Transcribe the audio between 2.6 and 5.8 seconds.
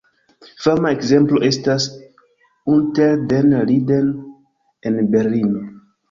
"Unter den Linden" en Berlino.